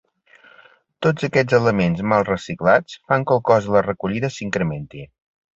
[1.05, 5.07] Tots aquests elements mal reciclats fan que el cost de la recollida s’incrementi.